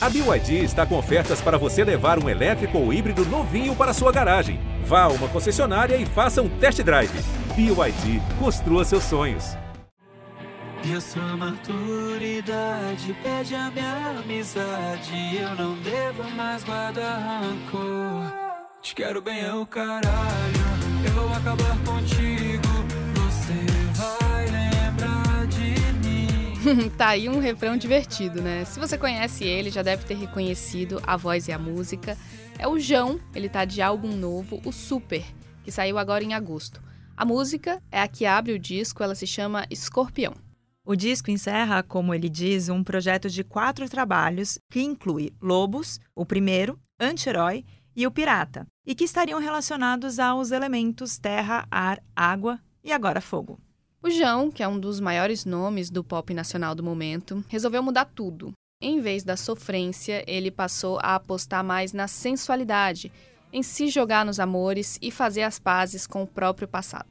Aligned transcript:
A 0.00 0.08
BYD 0.08 0.62
está 0.62 0.86
com 0.86 0.96
ofertas 0.96 1.40
para 1.40 1.58
você 1.58 1.82
levar 1.82 2.22
um 2.22 2.28
elétrico 2.28 2.78
ou 2.78 2.92
híbrido 2.92 3.24
novinho 3.24 3.74
para 3.74 3.92
sua 3.92 4.12
garagem. 4.12 4.60
Vá 4.84 5.02
a 5.02 5.08
uma 5.08 5.26
concessionária 5.26 5.96
e 5.96 6.06
faça 6.06 6.40
um 6.40 6.48
test 6.48 6.80
drive. 6.82 7.10
BYD, 7.56 8.22
construa 8.38 8.84
seus 8.84 9.02
sonhos. 9.02 9.56
E 10.84 10.94
a 10.94 11.00
sua 11.00 11.36
maturidade 11.36 13.12
pede 13.24 13.56
a 13.56 13.72
minha 13.72 14.20
amizade. 14.20 15.36
Eu 15.36 15.56
não 15.56 15.74
devo 15.78 16.30
mais 16.36 16.62
guardar 16.62 17.20
rancor. 17.20 18.32
Te 18.80 18.94
quero 18.94 19.20
bem, 19.20 19.40
é 19.40 19.52
o 19.52 19.66
caralho. 19.66 20.08
Eu 21.04 21.10
vou 21.10 21.28
acabar 21.34 21.76
contigo. 21.84 22.37
tá 26.96 27.08
aí 27.08 27.28
um 27.28 27.38
refrão 27.38 27.76
divertido, 27.76 28.42
né? 28.42 28.64
Se 28.64 28.78
você 28.78 28.98
conhece 28.98 29.44
ele, 29.44 29.70
já 29.70 29.82
deve 29.82 30.04
ter 30.04 30.14
reconhecido 30.14 31.00
a 31.06 31.16
voz 31.16 31.48
e 31.48 31.52
a 31.52 31.58
música. 31.58 32.16
É 32.58 32.66
o 32.66 32.78
João, 32.78 33.20
ele 33.34 33.48
tá 33.48 33.64
de 33.64 33.80
álbum 33.80 34.16
novo, 34.16 34.60
o 34.64 34.72
Super, 34.72 35.24
que 35.62 35.70
saiu 35.70 35.98
agora 35.98 36.24
em 36.24 36.34
agosto. 36.34 36.82
A 37.16 37.24
música 37.24 37.82
é 37.90 38.00
a 38.00 38.08
que 38.08 38.26
abre 38.26 38.52
o 38.52 38.58
disco, 38.58 39.02
ela 39.02 39.14
se 39.14 39.26
chama 39.26 39.66
Escorpião. 39.70 40.34
O 40.84 40.96
disco 40.96 41.30
encerra, 41.30 41.82
como 41.82 42.14
ele 42.14 42.28
diz, 42.28 42.68
um 42.68 42.82
projeto 42.82 43.28
de 43.28 43.44
quatro 43.44 43.88
trabalhos 43.88 44.58
que 44.70 44.80
inclui 44.80 45.32
Lobos, 45.40 46.00
o 46.14 46.24
primeiro, 46.24 46.78
Anti-Herói 46.98 47.64
e 47.94 48.06
o 48.06 48.10
Pirata, 48.10 48.66
e 48.86 48.94
que 48.94 49.04
estariam 49.04 49.38
relacionados 49.38 50.18
aos 50.18 50.50
elementos 50.50 51.18
terra, 51.18 51.66
ar, 51.70 52.02
água 52.16 52.58
e 52.82 52.92
agora 52.92 53.20
fogo. 53.20 53.58
O 54.00 54.10
João, 54.10 54.48
que 54.48 54.62
é 54.62 54.68
um 54.68 54.78
dos 54.78 55.00
maiores 55.00 55.44
nomes 55.44 55.90
do 55.90 56.04
pop 56.04 56.32
nacional 56.32 56.72
do 56.72 56.84
momento, 56.84 57.44
resolveu 57.48 57.82
mudar 57.82 58.04
tudo. 58.04 58.52
Em 58.80 59.00
vez 59.00 59.24
da 59.24 59.36
sofrência, 59.36 60.22
ele 60.24 60.52
passou 60.52 61.00
a 61.02 61.16
apostar 61.16 61.64
mais 61.64 61.92
na 61.92 62.06
sensualidade, 62.06 63.10
em 63.52 63.60
se 63.60 63.88
jogar 63.88 64.24
nos 64.24 64.38
amores 64.38 64.98
e 65.02 65.10
fazer 65.10 65.42
as 65.42 65.58
pazes 65.58 66.06
com 66.06 66.22
o 66.22 66.26
próprio 66.28 66.68
passado. 66.68 67.06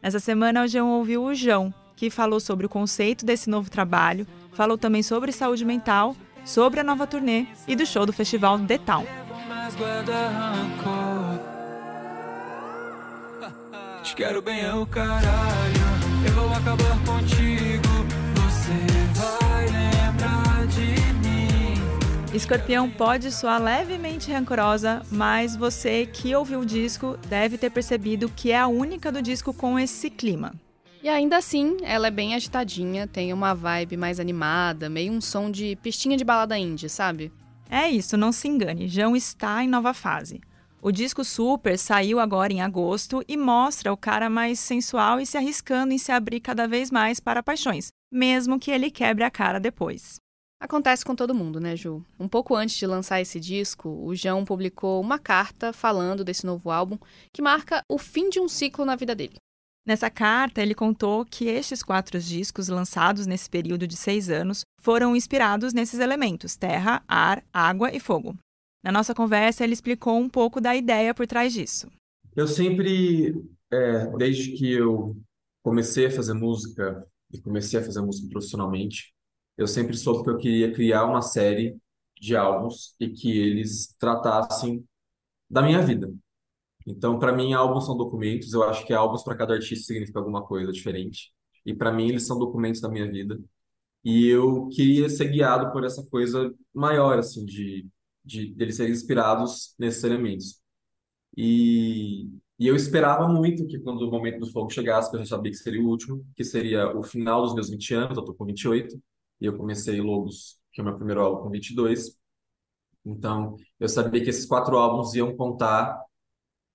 Nessa 0.00 0.20
semana, 0.20 0.62
o 0.62 0.68
João 0.68 0.92
ouviu 0.92 1.24
o 1.24 1.34
João, 1.34 1.74
que 1.96 2.08
falou 2.08 2.38
sobre 2.38 2.64
o 2.64 2.68
conceito 2.68 3.26
desse 3.26 3.50
novo 3.50 3.68
trabalho, 3.68 4.24
falou 4.52 4.78
também 4.78 5.02
sobre 5.02 5.32
saúde 5.32 5.64
mental, 5.64 6.14
sobre 6.44 6.78
a 6.78 6.84
nova 6.84 7.08
turnê 7.08 7.46
e 7.66 7.74
do 7.74 7.84
show 7.84 8.06
do 8.06 8.12
festival 8.12 8.56
The 8.60 8.78
Town. 8.78 9.04
Te 14.04 14.14
quero 14.14 14.40
bem, 14.40 14.60
é 14.60 14.72
o 14.72 14.86
caralho. 14.86 15.79
Eu 16.26 16.32
vou 16.32 16.52
acabar 16.52 16.98
contigo. 17.04 17.88
Você 18.34 18.74
vai 19.18 19.66
lembrar 19.66 20.66
de 20.66 21.12
mim. 21.14 22.34
Escorpião 22.34 22.90
pode 22.90 23.32
soar 23.32 23.62
levemente 23.62 24.30
rancorosa, 24.30 25.02
mas 25.10 25.56
você 25.56 26.04
que 26.04 26.34
ouviu 26.34 26.60
o 26.60 26.66
disco 26.66 27.18
deve 27.28 27.56
ter 27.56 27.70
percebido 27.70 28.28
que 28.28 28.52
é 28.52 28.58
a 28.58 28.66
única 28.66 29.10
do 29.10 29.22
disco 29.22 29.54
com 29.54 29.78
esse 29.78 30.10
clima. 30.10 30.52
E 31.02 31.08
ainda 31.08 31.38
assim, 31.38 31.78
ela 31.82 32.08
é 32.08 32.10
bem 32.10 32.34
agitadinha, 32.34 33.06
tem 33.06 33.32
uma 33.32 33.54
vibe 33.54 33.96
mais 33.96 34.20
animada, 34.20 34.90
meio 34.90 35.12
um 35.12 35.20
som 35.20 35.50
de 35.50 35.74
pistinha 35.76 36.16
de 36.16 36.24
balada 36.24 36.58
indie, 36.58 36.90
sabe? 36.90 37.32
É 37.70 37.88
isso, 37.88 38.18
não 38.18 38.32
se 38.32 38.46
engane, 38.46 38.86
João 38.86 39.16
está 39.16 39.64
em 39.64 39.68
nova 39.68 39.94
fase. 39.94 40.42
O 40.82 40.90
disco 40.90 41.22
Super 41.22 41.78
saiu 41.78 42.18
agora 42.18 42.54
em 42.54 42.62
agosto 42.62 43.22
e 43.28 43.36
mostra 43.36 43.92
o 43.92 43.98
cara 43.98 44.30
mais 44.30 44.58
sensual 44.58 45.20
e 45.20 45.26
se 45.26 45.36
arriscando 45.36 45.92
em 45.92 45.98
se 45.98 46.10
abrir 46.10 46.40
cada 46.40 46.66
vez 46.66 46.90
mais 46.90 47.20
para 47.20 47.42
paixões, 47.42 47.88
mesmo 48.10 48.58
que 48.58 48.70
ele 48.70 48.90
quebre 48.90 49.22
a 49.22 49.30
cara 49.30 49.60
depois. 49.60 50.16
Acontece 50.58 51.04
com 51.04 51.14
todo 51.14 51.34
mundo, 51.34 51.60
né, 51.60 51.76
Ju? 51.76 52.02
Um 52.18 52.26
pouco 52.26 52.56
antes 52.56 52.76
de 52.76 52.86
lançar 52.86 53.20
esse 53.20 53.38
disco, 53.38 53.90
o 53.90 54.14
João 54.14 54.42
publicou 54.42 55.02
uma 55.02 55.18
carta 55.18 55.70
falando 55.70 56.24
desse 56.24 56.46
novo 56.46 56.70
álbum 56.70 56.96
que 57.30 57.42
marca 57.42 57.84
o 57.86 57.98
fim 57.98 58.30
de 58.30 58.40
um 58.40 58.48
ciclo 58.48 58.86
na 58.86 58.96
vida 58.96 59.14
dele. 59.14 59.36
Nessa 59.86 60.08
carta, 60.08 60.62
ele 60.62 60.74
contou 60.74 61.26
que 61.26 61.44
estes 61.44 61.82
quatro 61.82 62.18
discos 62.18 62.68
lançados 62.68 63.26
nesse 63.26 63.50
período 63.50 63.86
de 63.86 63.96
seis 63.96 64.30
anos 64.30 64.62
foram 64.80 65.14
inspirados 65.14 65.74
nesses 65.74 66.00
elementos: 66.00 66.56
terra, 66.56 67.02
ar, 67.06 67.42
água 67.52 67.94
e 67.94 68.00
fogo. 68.00 68.34
Na 68.82 68.90
nossa 68.90 69.14
conversa, 69.14 69.64
ele 69.64 69.72
explicou 69.72 70.18
um 70.18 70.28
pouco 70.28 70.60
da 70.60 70.74
ideia 70.74 71.14
por 71.14 71.26
trás 71.26 71.52
disso. 71.52 71.88
Eu 72.34 72.46
sempre, 72.46 73.34
é, 73.70 74.06
desde 74.16 74.52
que 74.52 74.72
eu 74.72 75.16
comecei 75.62 76.06
a 76.06 76.10
fazer 76.10 76.34
música 76.34 77.06
e 77.32 77.40
comecei 77.40 77.78
a 77.78 77.82
fazer 77.82 78.00
música 78.00 78.28
profissionalmente, 78.30 79.12
eu 79.56 79.66
sempre 79.66 79.96
soube 79.96 80.24
que 80.24 80.30
eu 80.30 80.38
queria 80.38 80.72
criar 80.72 81.04
uma 81.04 81.20
série 81.20 81.76
de 82.18 82.34
álbuns 82.36 82.94
e 82.98 83.10
que 83.10 83.38
eles 83.38 83.94
tratassem 83.98 84.84
da 85.48 85.62
minha 85.62 85.82
vida, 85.82 86.10
então, 86.86 87.18
para 87.18 87.32
mim, 87.32 87.52
álbuns 87.52 87.86
são 87.86 87.96
documentos. 87.96 88.52
Eu 88.52 88.62
acho 88.64 88.86
que 88.86 88.92
álbuns 88.92 89.22
para 89.22 89.36
cada 89.36 89.54
artista 89.54 89.86
significa 89.86 90.18
alguma 90.18 90.44
coisa 90.44 90.72
diferente. 90.72 91.32
E 91.64 91.74
para 91.74 91.92
mim, 91.92 92.08
eles 92.08 92.26
são 92.26 92.38
documentos 92.38 92.80
da 92.80 92.88
minha 92.88 93.10
vida. 93.10 93.38
E 94.04 94.28
eu 94.28 94.68
queria 94.68 95.08
ser 95.08 95.28
guiado 95.28 95.72
por 95.72 95.84
essa 95.84 96.04
coisa 96.06 96.54
maior, 96.74 97.18
assim, 97.18 97.44
de, 97.44 97.86
de 98.24 98.54
deles 98.54 98.76
serem 98.76 98.92
inspirados 98.92 99.74
nesses 99.78 100.02
elementos. 100.04 100.60
E, 101.36 102.28
e 102.58 102.66
eu 102.66 102.76
esperava 102.76 103.28
muito 103.28 103.66
que 103.66 103.78
quando 103.80 104.02
o 104.02 104.10
momento 104.10 104.40
do 104.40 104.52
fogo 104.52 104.70
chegasse, 104.70 105.10
que 105.10 105.16
eu 105.16 105.20
já 105.20 105.26
sabia 105.26 105.52
que 105.52 105.58
seria 105.58 105.82
o 105.82 105.88
último, 105.88 106.24
que 106.36 106.44
seria 106.44 106.96
o 106.96 107.02
final 107.02 107.42
dos 107.42 107.54
meus 107.54 107.70
20 107.70 107.94
anos, 107.94 108.16
eu 108.18 108.24
tô 108.24 108.34
com 108.34 108.44
28, 108.44 109.00
e 109.40 109.46
eu 109.46 109.56
comecei 109.56 110.00
Lobos, 110.00 110.58
que 110.72 110.80
é 110.80 110.84
o 110.84 110.86
meu 110.86 110.96
primeiro 110.96 111.20
álbum, 111.22 111.44
com 111.44 111.50
22. 111.50 112.18
Então, 113.04 113.56
eu 113.78 113.88
sabia 113.88 114.22
que 114.22 114.30
esses 114.30 114.46
quatro 114.46 114.76
álbuns 114.76 115.14
iam 115.14 115.34
contar 115.36 116.00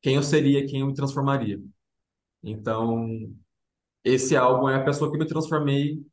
quem 0.01 0.16
eu 0.16 0.23
seria, 0.23 0.66
quem 0.66 0.81
eu 0.81 0.88
me 0.88 0.94
transformaria. 0.94 1.61
Então, 2.44 3.07
esse 4.03 4.35
álbum 4.35 4.69
é 4.69 4.75
a 4.75 4.84
pessoa 4.84 5.11
que 5.11 5.17
me 5.17 5.28
transformei 5.28 6.05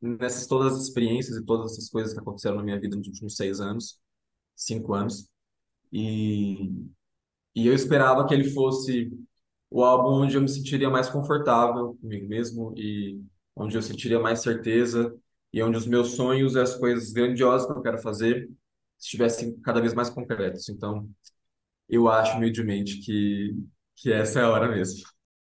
nessas 0.00 0.46
todas 0.46 0.74
as 0.74 0.82
experiências 0.84 1.36
e 1.36 1.44
todas 1.44 1.72
essas 1.72 1.88
coisas 1.88 2.12
que 2.12 2.20
aconteceram 2.20 2.56
na 2.56 2.62
minha 2.62 2.80
vida 2.80 2.96
nos 2.96 3.08
últimos 3.08 3.36
seis 3.36 3.60
anos, 3.60 4.00
cinco 4.54 4.94
anos. 4.94 5.28
E, 5.92 6.70
e 7.54 7.66
eu 7.66 7.74
esperava 7.74 8.26
que 8.26 8.34
ele 8.34 8.50
fosse 8.50 9.12
o 9.70 9.82
álbum 9.82 10.22
onde 10.24 10.36
eu 10.36 10.40
me 10.40 10.48
sentiria 10.48 10.90
mais 10.90 11.08
confortável 11.08 11.96
comigo 12.00 12.28
mesmo 12.28 12.72
e 12.76 13.20
onde 13.56 13.76
eu 13.76 13.82
sentiria 13.82 14.20
mais 14.20 14.40
certeza 14.40 15.14
e 15.52 15.62
onde 15.62 15.76
os 15.76 15.86
meus 15.86 16.12
sonhos 16.12 16.54
e 16.54 16.60
as 16.60 16.74
coisas 16.74 17.12
grandiosas 17.12 17.66
que 17.66 17.78
eu 17.78 17.82
quero 17.82 17.98
fazer 17.98 18.50
estivessem 18.98 19.58
cada 19.60 19.80
vez 19.80 19.94
mais 19.94 20.10
concretos. 20.10 20.68
Então, 20.68 21.08
eu 21.88 22.08
acho 22.08 22.36
humildemente 22.36 22.98
que, 22.98 23.56
que 23.96 24.12
essa 24.12 24.40
é 24.40 24.42
a 24.42 24.50
hora 24.50 24.68
mesmo. 24.68 25.04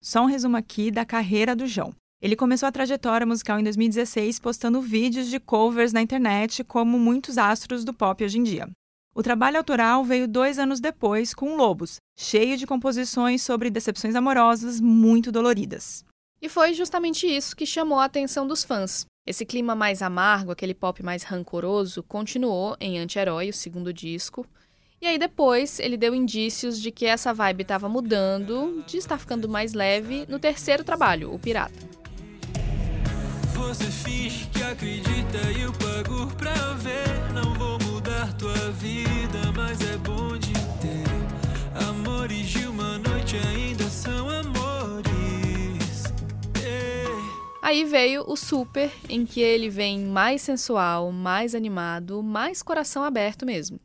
Só 0.03 0.22
um 0.22 0.27
resumo 0.27 0.56
aqui 0.56 0.91
da 0.91 1.04
carreira 1.04 1.54
do 1.54 1.66
João. 1.66 1.94
Ele 2.21 2.37
começou 2.37 2.66
a 2.66 2.72
trajetória 2.72 3.27
musical 3.27 3.60
em 3.60 3.65
2016 3.65 4.38
postando 4.38 4.81
vídeos 4.81 5.28
de 5.28 5.38
covers 5.38 5.93
na 5.93 6.00
internet, 6.00 6.65
como 6.65 6.99
muitos 6.99 7.37
astros 7.37 7.84
do 7.84 7.93
pop 7.93 8.25
hoje 8.25 8.38
em 8.38 8.43
dia. 8.43 8.69
O 9.16 9.22
trabalho 9.22 9.58
autoral 9.58 10.02
veio 10.04 10.26
dois 10.26 10.58
anos 10.58 10.80
depois 10.80 11.32
com 11.32 11.54
Lobos, 11.54 11.98
cheio 12.19 12.56
de 12.56 12.66
composições 12.66 13.42
sobre 13.42 13.70
decepções 13.70 14.16
amorosas 14.16 14.80
muito 14.80 15.30
doloridas. 15.30 16.04
E 16.42 16.48
foi 16.48 16.75
justamente 16.75 17.24
isso 17.24 17.54
que 17.54 17.64
chamou 17.64 18.00
a 18.00 18.06
atenção 18.06 18.44
dos 18.44 18.64
fãs. 18.64 19.06
Esse 19.24 19.47
clima 19.47 19.76
mais 19.76 20.03
amargo, 20.03 20.50
aquele 20.50 20.74
pop 20.74 21.00
mais 21.00 21.22
rancoroso, 21.22 22.03
continuou 22.03 22.76
em 22.80 22.98
Anti-Herói, 22.98 23.50
o 23.50 23.54
segundo 23.54 23.92
disco, 23.92 24.44
e 25.00 25.06
aí 25.06 25.16
depois 25.16 25.78
ele 25.78 25.97
deu 25.97 26.12
indícios 26.12 26.80
de 26.80 26.91
que 26.91 27.06
essa 27.06 27.32
vibe 27.32 27.62
estava 27.62 27.88
mudando, 27.88 28.82
de 28.84 28.97
estar 28.97 29.19
ficando 29.19 29.48
mais 29.48 29.74
leve 29.74 30.26
no 30.28 30.41
terceiro 30.41 30.82
trabalho, 30.82 31.32
o 31.32 31.38
Pirata. 31.38 31.78
Você 33.54 33.84
finge 33.84 34.47
que 34.47 34.62
acredita 34.62 35.38
e 35.56 35.62
eu 35.62 35.72
pago 35.72 36.26
pra 36.36 36.72
ver. 36.74 37.32
Não 37.32 37.54
vou 37.54 37.84
tua 38.39 38.71
vida, 38.72 39.53
mas 39.57 39.81
é 39.81 39.97
bom 39.98 40.36
de 40.36 40.53
ter. 40.53 41.04
Amores 41.89 42.47
de 42.48 42.66
uma 42.66 42.98
noite 42.98 43.36
ainda 43.48 43.84
são 43.84 44.28
amores. 44.28 44.54
Aí 47.63 47.84
veio 47.84 48.25
o 48.27 48.36
Super, 48.36 48.92
em 49.09 49.25
que 49.25 49.41
ele 49.41 49.71
vem 49.71 50.01
mais 50.01 50.42
sensual, 50.42 51.10
mais 51.10 51.54
animado, 51.54 52.22
mais 52.22 52.63
coração 52.63 53.03
aberto 53.03 53.47
mesmo. 53.47 53.81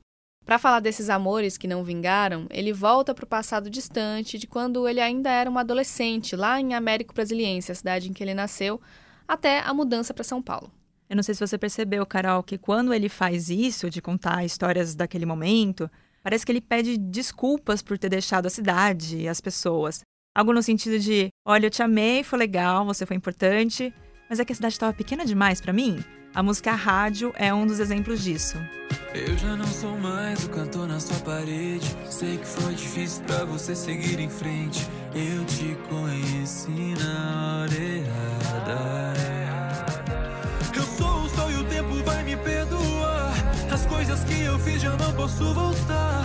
Para 0.46 0.60
falar 0.60 0.80
desses 0.80 1.10
amores 1.10 1.58
que 1.58 1.68
não 1.68 1.84
vingaram, 1.84 2.48
ele 2.50 2.74
volta 2.74 3.14
para 3.14 3.24
o 3.24 3.28
passado 3.28 3.70
distante 3.70 4.38
de 4.38 4.48
quando 4.48 4.88
ele 4.88 5.00
ainda 5.00 5.30
era 5.30 5.50
um 5.50 5.60
adolescente, 5.60 6.36
lá 6.36 6.60
em 6.60 6.74
Américo 6.74 7.14
Brasiliense, 7.14 7.72
a 7.72 7.76
cidade 7.76 8.10
em 8.10 8.14
que 8.14 8.24
ele 8.24 8.34
nasceu, 8.34 8.82
até 9.28 9.60
a 9.60 9.74
mudança 9.74 10.14
para 10.14 10.24
São 10.24 10.42
Paulo. 10.42 10.72
Eu 11.10 11.16
não 11.16 11.24
sei 11.24 11.34
se 11.34 11.46
você 11.46 11.58
percebeu, 11.58 12.06
Carol, 12.06 12.44
que 12.44 12.56
quando 12.56 12.94
ele 12.94 13.10
faz 13.10 13.50
isso, 13.50 13.90
de 13.90 14.00
contar 14.00 14.46
histórias 14.46 14.94
daquele 14.94 15.26
momento, 15.26 15.90
parece 16.22 16.46
que 16.46 16.52
ele 16.52 16.62
pede 16.62 17.00
desculpas 17.00 17.82
por 17.82 17.98
ter 17.98 18.10
deixado 18.10 18.46
a 18.46 18.50
cidade 18.50 19.18
e 19.18 19.28
as 19.28 19.42
pessoas. 19.42 20.02
Algo 20.36 20.54
no 20.54 20.62
sentido 20.62 21.00
de: 21.00 21.30
olha, 21.44 21.66
eu 21.66 21.72
te 21.72 21.82
amei, 21.82 22.24
foi 22.24 22.38
legal, 22.38 22.86
você 22.86 23.08
foi 23.08 23.18
importante, 23.18 23.92
mas 24.30 24.40
é 24.40 24.46
que 24.46 24.52
a 24.52 24.56
cidade 24.56 24.76
estava 24.76 24.94
pequena 24.94 25.26
demais 25.26 25.60
para 25.60 25.74
mim. 25.74 26.00
A 26.36 26.44
música 26.44 26.74
Rádio 26.74 27.34
é 27.36 27.52
um 27.52 27.66
dos 27.66 27.80
exemplos 27.80 28.24
disso. 28.24 28.58
Eu 29.16 29.36
já 29.36 29.56
não 29.56 29.66
sou 29.66 29.98
mais 29.98 30.46
o 30.46 30.50
cantor 30.50 30.88
na 30.88 31.00
sua 31.00 31.18
parede. 31.22 31.88
Sei 32.08 32.38
que 32.38 32.46
foi 32.46 32.76
difícil 32.76 33.24
para 33.24 33.46
você 33.46 33.76
seguir 33.76 34.20
em 34.20 34.30
frente. 34.30 34.86
Eu 35.16 35.44
te 35.46 35.76
conheci 35.90 36.94
na 37.04 37.64
hora 37.64 37.74
errada. 37.74 39.29
Me 42.30 42.38
perdoar. 42.38 43.34
As 43.72 43.86
coisas 43.86 44.24
que 44.24 44.44
eu 44.44 44.60
fiz 44.60 44.82
já 44.82 44.96
não 44.96 45.14
posso 45.14 45.54
voltar. 45.54 46.24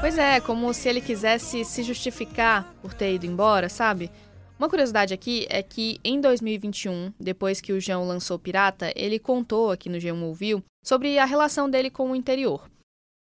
Pois 0.00 0.18
é, 0.18 0.40
como 0.40 0.72
se 0.72 0.88
ele 0.88 1.00
quisesse 1.00 1.64
se 1.64 1.82
justificar 1.82 2.72
por 2.82 2.94
ter 2.94 3.14
ido 3.14 3.26
embora, 3.26 3.68
sabe? 3.68 4.10
Uma 4.58 4.68
curiosidade 4.68 5.14
aqui 5.14 5.46
é 5.48 5.62
que 5.62 6.00
em 6.04 6.20
2021, 6.20 7.12
depois 7.18 7.60
que 7.60 7.72
o 7.72 7.80
João 7.80 8.06
lançou 8.06 8.38
Pirata, 8.38 8.92
ele 8.96 9.18
contou 9.18 9.70
aqui 9.70 9.88
no 9.88 9.98
G1 9.98 10.22
Ouviu 10.22 10.62
sobre 10.84 11.18
a 11.18 11.24
relação 11.24 11.70
dele 11.70 11.90
com 11.90 12.10
o 12.10 12.16
interior. 12.16 12.68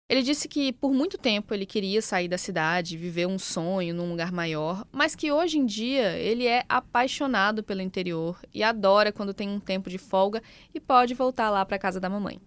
Ele 0.08 0.22
disse 0.22 0.48
que 0.48 0.72
por 0.72 0.94
muito 0.94 1.18
tempo 1.18 1.52
ele 1.52 1.66
queria 1.66 2.00
sair 2.00 2.28
da 2.28 2.38
cidade, 2.38 2.96
viver 2.96 3.26
um 3.26 3.40
sonho 3.40 3.94
num 3.96 4.12
lugar 4.12 4.32
maior, 4.32 4.86
mas 4.92 5.16
que 5.16 5.32
hoje 5.32 5.58
em 5.58 5.66
dia 5.66 6.16
ele 6.18 6.46
é 6.46 6.64
apaixonado 6.70 7.64
pelo 7.64 7.82
interior 7.82 8.40
e 8.54 8.62
adora 8.62 9.12
quando 9.12 9.34
tem 9.34 9.50
um 9.50 9.60
tempo 9.60 9.90
de 9.90 9.98
folga 9.98 10.44
e 10.74 10.80
pode 10.80 11.16
voltar 11.16 11.50
lá 11.50 11.66
para 11.66 11.80
casa 11.80 12.00
da 12.00 12.08
mamãe. 12.08 12.40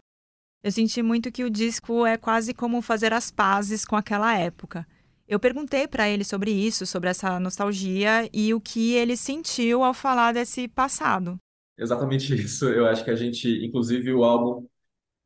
Eu 0.63 0.71
senti 0.71 1.03
muito 1.03 1.33
que 1.33 1.43
o 1.43 1.51
disco 1.51 2.07
é 2.07 2.17
quase 2.17 2.55
como 2.55 2.81
fazer 2.81 3.13
as 3.13 3.31
pazes 3.31 3.85
com 3.85 3.97
aquela 3.97 4.39
época. 4.39 4.87
Eu 5.27 5.41
perguntei 5.41 5.87
para 5.89 6.09
ele 6.09 6.25
sobre 6.25 6.53
isso, 6.53 6.87
sobre 6.87 7.11
essa 7.11 7.41
nostalgia 7.41 8.29
e 8.33 8.55
o 8.55 8.61
que 8.61 8.95
ele 8.95 9.17
sentiu 9.17 9.83
ao 9.83 9.93
falar 9.93 10.33
desse 10.33 10.69
passado. 10.69 11.39
Exatamente 11.77 12.35
isso. 12.35 12.69
Eu 12.69 12.87
acho 12.87 13.05
que 13.05 13.11
a 13.11 13.17
gente, 13.17 13.65
inclusive 13.65 14.13
o 14.13 14.25
álbum, 14.25 14.67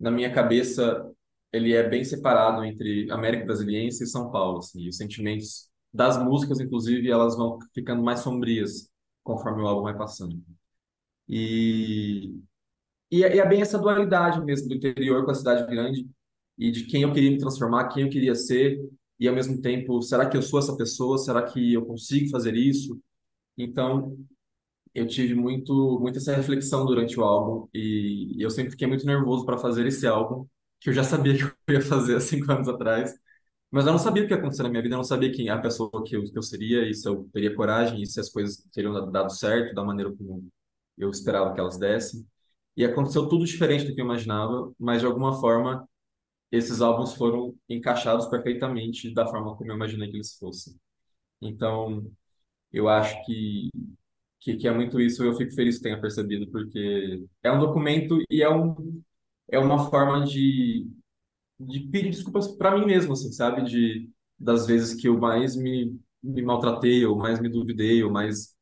na 0.01 0.11
minha 0.11 0.33
cabeça, 0.33 1.11
ele 1.53 1.75
é 1.75 1.89
bem 1.89 2.05
separado 2.05 2.65
entre 2.65 3.11
América 3.11 3.45
Brasiliense 3.45 4.05
e 4.05 4.07
São 4.07 4.31
Paulo. 4.31 4.59
Assim, 4.59 4.83
e 4.83 4.89
os 4.89 4.97
sentimentos 4.97 5.69
das 5.93 6.17
músicas, 6.23 6.61
inclusive, 6.61 7.11
elas 7.11 7.37
vão 7.37 7.59
ficando 7.75 8.03
mais 8.03 8.21
sombrias 8.21 8.91
conforme 9.23 9.63
o 9.63 9.67
álbum 9.67 9.83
vai 9.83 9.97
passando. 9.97 10.43
E, 11.29 12.35
e 13.11 13.25
é, 13.25 13.37
e 13.37 13.41
é 13.41 13.49
bem 13.49 13.63
essa 13.63 13.79
dualidade 13.79 14.43
mesmo 14.45 14.69
do 14.69 14.75
interior 14.75 15.25
com 15.25 15.31
a 15.31 15.35
cidade 15.35 15.67
grande 15.71 16.09
e 16.59 16.71
de 16.71 16.85
quem 16.85 17.03
eu 17.03 17.13
queria 17.13 17.31
me 17.31 17.39
transformar, 17.39 17.89
quem 17.89 18.05
eu 18.05 18.11
queria 18.11 18.35
ser 18.35 18.81
e 19.19 19.29
ao 19.29 19.35
mesmo 19.35 19.61
tempo, 19.61 20.03
será 20.03 20.29
que 20.29 20.37
eu 20.37 20.43
sou 20.43 20.59
essa 20.59 20.77
pessoa? 20.77 21.19
Será 21.19 21.43
que 21.43 21.73
eu 21.73 21.87
consigo 21.87 22.31
fazer 22.31 22.57
isso? 22.57 23.01
Então, 23.57 24.17
eu 24.95 25.07
tive 25.07 25.35
muito, 25.35 25.99
muito 26.01 26.19
essa 26.19 26.35
reflexão 26.35 26.85
durante 26.85 27.19
o 27.19 27.25
álbum 27.25 27.69
e 27.73 28.37
eu 28.39 28.51
sempre 28.51 28.73
fiquei 28.73 28.87
muito 28.87 29.07
nervoso 29.07 29.45
para 29.47 29.59
fazer 29.59 29.87
esse 29.87 30.07
álbum, 30.07 30.47
que 30.83 30.91
eu 30.91 30.95
já 30.95 31.05
sabia 31.05 31.35
que 31.39 31.45
eu 31.45 31.75
ia 31.77 31.83
fazer 31.83 32.17
há 32.17 32.21
cinco 32.21 32.51
anos 32.53 32.69
atrás, 32.69 33.15
mas 33.71 33.87
eu 33.87 33.93
não 33.93 33.99
sabia 33.99 34.25
o 34.25 34.27
que 34.27 34.35
ia 34.35 34.39
acontecer 34.39 34.63
na 34.65 34.69
minha 34.71 34.83
vida, 34.83 34.95
eu 34.95 34.99
não 34.99 35.05
sabia 35.05 35.33
quem 35.33 35.49
a 35.51 35.59
pessoa 35.61 35.91
que 36.05 36.17
eu, 36.17 36.25
que 36.25 36.39
eu 36.39 36.43
seria, 36.43 36.89
e 36.89 36.95
se 36.95 37.09
eu 37.09 37.29
teria 37.33 37.55
coragem, 37.55 38.03
e 38.03 38.07
se 38.07 38.21
as 38.21 38.31
coisas 38.31 38.59
teriam 38.73 39.11
dado 39.13 39.31
certo 39.33 39.75
da 39.75 39.85
maneira 39.85 40.13
como 40.15 40.49
eu 40.99 41.11
esperava 41.11 41.55
que 41.55 41.61
elas 41.61 41.79
dessem. 41.79 42.27
E 42.77 42.85
aconteceu 42.85 43.29
tudo 43.29 43.45
diferente 43.45 43.87
do 43.87 43.95
que 43.95 44.01
eu 44.01 44.05
imaginava, 44.05 44.73
mas 44.79 45.01
de 45.01 45.07
alguma 45.07 45.35
forma 45.41 45.89
esses 46.51 46.81
álbuns 46.83 47.15
foram 47.15 47.55
encaixados 47.69 48.27
perfeitamente 48.27 49.13
da 49.15 49.27
forma 49.27 49.57
como 49.57 49.71
eu 49.71 49.77
imaginei 49.77 50.11
que 50.11 50.17
eles 50.17 50.37
fossem. 50.39 50.75
Então, 51.41 52.11
eu 52.73 52.89
acho 52.89 53.25
que, 53.27 53.71
que, 54.41 54.57
que 54.57 54.69
é 54.69 54.73
muito 54.73 55.01
isso, 55.01 55.25
eu 55.25 55.35
fico 55.37 55.53
feliz 55.55 55.77
que 55.79 55.85
tenha 55.85 56.01
percebido, 56.01 56.51
porque 56.51 57.25
é 57.43 57.53
um 57.53 57.59
documento 57.59 58.19
e 58.31 58.43
é, 58.43 58.51
um, 58.51 59.03
é 59.51 59.59
uma 59.59 59.91
forma 59.91 60.25
de, 60.25 60.89
de 61.61 61.81
pedir 61.83 62.11
desculpas 62.11 62.49
para 62.49 62.77
mim 62.79 62.87
mesmo, 62.87 63.13
assim, 63.15 63.33
sabe? 63.33 63.65
De, 63.65 64.11
das 64.39 64.67
vezes 64.67 64.95
que 65.01 65.09
eu 65.09 65.19
mais 65.19 65.57
me, 65.57 65.99
me 66.23 66.43
maltratei, 66.43 67.07
ou 67.07 67.17
mais 67.17 67.41
me 67.41 67.49
duvidei, 67.49 68.03
ou 68.05 68.11
mais, 68.13 68.55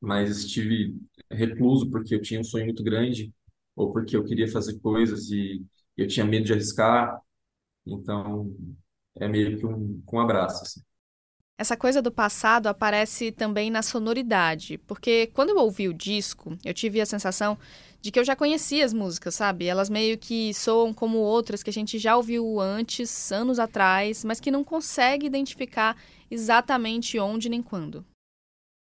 mais 0.00 0.30
estive 0.38 0.96
recluso 1.30 1.90
porque 1.90 2.14
eu 2.14 2.22
tinha 2.22 2.40
um 2.40 2.44
sonho 2.44 2.66
muito 2.66 2.82
grande, 2.84 3.32
ou 3.76 3.92
porque 3.92 4.16
eu 4.16 4.24
queria 4.24 4.48
fazer 4.48 4.78
coisas 4.80 5.30
e 5.30 5.64
eu 5.96 6.06
tinha 6.08 6.26
medo 6.26 6.46
de 6.46 6.52
arriscar, 6.52 7.20
então 7.86 8.54
é 9.16 9.28
meio 9.28 9.58
que 9.58 9.66
um, 9.66 10.02
um 10.12 10.20
abraço. 10.20 10.64
Assim. 10.64 10.82
Essa 11.60 11.76
coisa 11.76 12.00
do 12.00 12.12
passado 12.12 12.68
aparece 12.68 13.32
também 13.32 13.68
na 13.68 13.82
sonoridade, 13.82 14.78
porque 14.86 15.28
quando 15.34 15.48
eu 15.48 15.56
ouvi 15.56 15.88
o 15.88 15.92
disco, 15.92 16.56
eu 16.64 16.72
tive 16.72 17.00
a 17.00 17.06
sensação 17.06 17.58
de 18.00 18.12
que 18.12 18.20
eu 18.20 18.24
já 18.24 18.36
conhecia 18.36 18.84
as 18.84 18.92
músicas, 18.92 19.34
sabe? 19.34 19.66
Elas 19.66 19.90
meio 19.90 20.16
que 20.16 20.54
soam 20.54 20.94
como 20.94 21.18
outras 21.18 21.60
que 21.60 21.68
a 21.68 21.72
gente 21.72 21.98
já 21.98 22.16
ouviu 22.16 22.60
antes, 22.60 23.32
anos 23.32 23.58
atrás, 23.58 24.24
mas 24.24 24.38
que 24.38 24.52
não 24.52 24.62
consegue 24.62 25.26
identificar 25.26 25.96
exatamente 26.30 27.18
onde 27.18 27.48
nem 27.48 27.60
quando. 27.60 28.06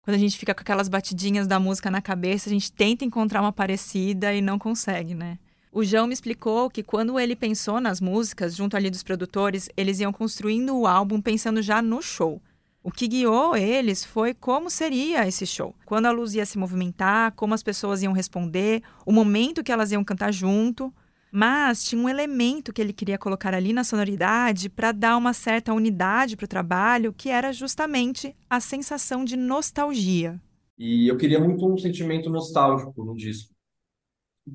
Quando 0.03 0.15
a 0.15 0.19
gente 0.19 0.37
fica 0.37 0.53
com 0.53 0.61
aquelas 0.61 0.89
batidinhas 0.89 1.47
da 1.47 1.61
música 1.61 1.89
na 1.89 2.01
cabeça, 2.01 2.49
a 2.49 2.51
gente 2.51 2.73
tenta 2.73 3.05
encontrar 3.05 3.39
uma 3.39 3.53
parecida 3.53 4.33
e 4.33 4.41
não 4.41 4.59
consegue, 4.59 5.15
né? 5.15 5.39
O 5.71 5.81
João 5.81 6.07
me 6.07 6.13
explicou 6.13 6.69
que 6.69 6.83
quando 6.83 7.17
ele 7.17 7.37
pensou 7.37 7.79
nas 7.79 8.01
músicas, 8.01 8.53
junto 8.53 8.75
ali 8.75 8.89
dos 8.89 9.03
produtores, 9.03 9.69
eles 9.77 10.01
iam 10.01 10.11
construindo 10.11 10.75
o 10.75 10.85
álbum 10.85 11.21
pensando 11.21 11.61
já 11.61 11.81
no 11.81 12.01
show. 12.01 12.41
O 12.89 12.91
que 12.91 13.07
guiou 13.07 13.55
eles 13.55 14.03
foi 14.03 14.33
como 14.33 14.67
seria 14.67 15.27
esse 15.27 15.45
show. 15.45 15.75
Quando 15.85 16.07
a 16.07 16.11
luz 16.11 16.33
ia 16.33 16.43
se 16.43 16.57
movimentar, 16.57 17.33
como 17.33 17.53
as 17.53 17.61
pessoas 17.61 18.01
iam 18.01 18.11
responder, 18.11 18.81
o 19.05 19.11
momento 19.11 19.63
que 19.63 19.71
elas 19.71 19.91
iam 19.91 20.03
cantar 20.03 20.33
junto. 20.33 20.91
Mas 21.31 21.83
tinha 21.83 22.01
um 22.01 22.09
elemento 22.09 22.73
que 22.73 22.81
ele 22.81 22.91
queria 22.91 23.19
colocar 23.19 23.53
ali 23.53 23.73
na 23.73 23.83
sonoridade 23.83 24.69
para 24.69 24.91
dar 24.91 25.17
uma 25.17 25.33
certa 25.33 25.71
unidade 25.71 26.35
para 26.35 26.45
o 26.45 26.47
trabalho, 26.47 27.13
que 27.13 27.29
era 27.29 27.53
justamente 27.53 28.35
a 28.49 28.59
sensação 28.59 29.23
de 29.23 29.37
nostalgia. 29.37 30.41
E 30.75 31.07
eu 31.07 31.15
queria 31.15 31.39
muito 31.39 31.71
um 31.71 31.77
sentimento 31.77 32.27
nostálgico 32.27 33.05
no 33.05 33.15
disco 33.15 33.53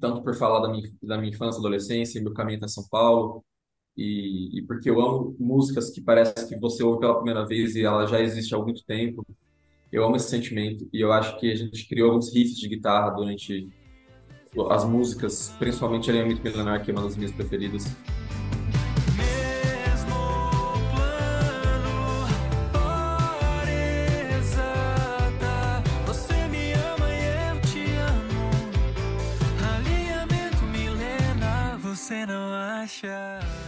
tanto 0.00 0.25
por 0.25 0.34
falar 0.34 0.58
da 0.58 0.69
minha, 0.69 0.90
da 1.00 1.16
minha 1.16 1.32
infância, 1.32 1.60
adolescência, 1.60 2.20
meu 2.20 2.34
caminho 2.34 2.58
até 2.58 2.66
São 2.66 2.82
Paulo, 2.90 3.44
e, 3.96 4.58
e, 4.58 4.62
porque 4.62 4.91
eu 4.91 5.00
amo 5.00 5.37
músicas 5.38 5.91
que 5.91 6.00
parece 6.00 6.49
que 6.49 6.58
você 6.58 6.82
ouve 6.82 7.00
pela 7.00 7.14
primeira 7.14 7.46
vez 7.46 7.76
e 7.76 7.85
ela 7.85 8.06
já 8.06 8.20
existe 8.20 8.55
há 8.55 8.58
muito 8.58 8.85
tempo. 8.85 9.25
Eu 9.93 10.05
amo 10.05 10.17
esse 10.17 10.29
sentimento 10.29 10.88
e 10.93 11.00
eu 11.00 11.12
acho 11.12 11.38
que 11.38 11.50
a 11.50 11.55
gente 11.55 11.88
criou 11.88 12.11
alguns 12.11 12.35
riffs 12.35 12.58
de 12.58 12.69
guitarra 12.69 13.11
durante 13.11 13.69
as 14.70 14.85
músicas, 14.85 15.55
principalmente 15.58 16.11
a 16.11 16.26
Mito 16.26 16.43
Milenar, 16.43 16.85
que 16.85 16.91
é 16.91 16.94
uma 16.94 17.02
das 17.02 17.17
minhas 17.17 17.32
preferidas. 17.32 17.85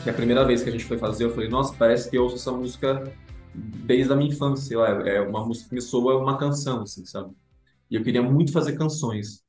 Que 0.07 0.11
a 0.11 0.15
primeira 0.15 0.45
vez 0.45 0.63
que 0.63 0.69
a 0.69 0.73
gente 0.73 0.85
foi 0.85 0.97
fazer, 0.97 1.25
eu 1.25 1.31
falei, 1.31 1.49
nossa, 1.49 1.75
parece 1.75 2.09
que 2.09 2.17
eu 2.17 2.23
ouço 2.23 2.37
essa 2.37 2.53
música 2.53 3.13
desde 3.53 4.13
a 4.13 4.15
minha 4.15 4.31
infância, 4.31 4.79
lá, 4.79 4.89
é 5.09 5.21
uma 5.21 5.45
música 5.45 5.69
que 5.69 5.75
me 5.75 5.81
soa 5.81 6.17
uma 6.17 6.39
canção, 6.39 6.83
assim, 6.83 7.05
sabe? 7.05 7.35
E 7.91 7.97
eu 7.97 8.05
queria 8.05 8.23
muito 8.23 8.53
fazer 8.53 8.77
canções, 8.79 9.43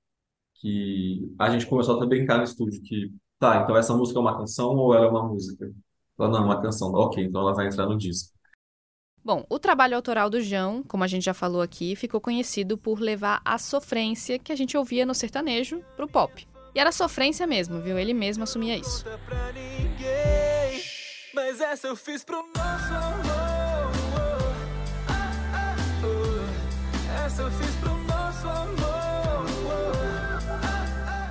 que 0.56 1.32
a 1.38 1.52
gente 1.52 1.68
começou 1.68 2.02
a 2.02 2.06
brincar 2.08 2.40
no 2.40 2.44
estúdio, 2.44 2.82
que, 2.82 3.14
tá, 3.38 3.62
então 3.62 3.78
essa 3.78 3.96
música 3.96 4.18
é 4.18 4.22
uma 4.22 4.36
canção 4.36 4.76
ou 4.76 4.96
ela 4.96 5.06
é 5.06 5.10
uma 5.10 5.28
música? 5.28 5.72
Ela, 6.18 6.30
não, 6.30 6.40
é 6.40 6.42
uma 6.42 6.60
canção, 6.60 6.92
ok, 6.92 7.24
então 7.24 7.42
ela 7.42 7.54
vai 7.54 7.68
entrar 7.68 7.86
no 7.86 7.96
disco. 7.96 8.34
Bom, 9.24 9.46
o 9.52 9.60
trabalho 9.60 9.96
autoral 9.96 10.28
do 10.28 10.42
João, 10.42 10.82
como 10.82 11.04
a 11.04 11.08
gente 11.08 11.26
já 11.26 11.36
falou 11.36 11.62
aqui, 11.62 11.96
ficou 11.96 12.20
conhecido 12.20 12.80
por 12.80 13.00
levar 13.00 13.42
a 13.46 13.60
sofrência 13.60 14.40
que 14.40 14.52
a 14.52 14.56
gente 14.56 14.76
ouvia 14.76 15.06
no 15.06 15.14
sertanejo 15.14 15.84
pro 15.96 16.08
pop. 16.08 16.48
E 16.74 16.80
era 16.80 16.92
sofrência 16.92 17.46
mesmo, 17.46 17.80
viu? 17.80 18.00
Ele 18.00 18.14
mesmo 18.14 18.44
assumia 18.44 18.76
isso. 18.76 19.06
Mas 21.38 21.62
essa 21.62 21.86
eu 21.86 21.96
fiz 21.96 22.24
pro 22.24 22.38
nosso 22.38 22.94
amor. 22.96 24.02
Essa 27.24 27.44
eu 27.44 27.52
fiz 27.52 27.76
pro 27.76 27.94
nosso 28.06 28.48
amor. 28.48 29.46